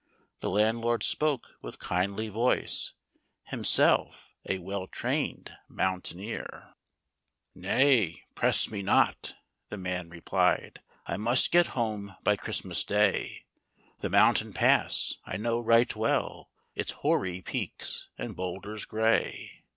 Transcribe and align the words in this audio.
The 0.39 0.49
landlord 0.49 1.03
spoke 1.03 1.57
with 1.61 1.77
kindly 1.77 2.27
voice, 2.27 2.93
Himself 3.43 4.31
a 4.49 4.57
well 4.57 4.87
trained 4.87 5.55
mountaineer. 5.69 6.73
HECTOR, 7.53 7.53
THE 7.53 7.61
DOG." 7.61 7.71
Nay, 7.71 8.23
press 8.33 8.71
me 8.71 8.81
not," 8.81 9.35
the 9.69 9.77
man 9.77 10.09
replied;" 10.09 10.81
I 11.05 11.17
must 11.17 11.51
get 11.51 11.67
home 11.77 12.15
by 12.23 12.35
Christmas 12.35 12.83
day, 12.83 13.43
The 13.99 14.09
mountain 14.09 14.53
pass 14.53 15.17
I 15.23 15.37
know 15.37 15.59
right 15.59 15.95
well, 15.95 16.49
Its 16.73 16.93
hoary 16.93 17.43
peaks 17.43 18.09
and 18.17 18.35
bould 18.35 18.65
ers 18.65 18.85
gray. 18.85 19.61